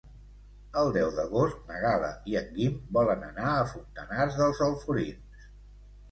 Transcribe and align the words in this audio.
El 0.83 0.87
deu 0.93 1.09
d'agost 1.17 1.59
na 1.71 1.75
Gal·la 1.83 2.09
i 2.31 2.37
en 2.39 2.49
Guim 2.55 2.79
volen 2.97 3.25
anar 3.27 3.51
a 3.57 3.67
Fontanars 3.73 4.39
dels 4.39 4.63
Alforins. 4.69 5.45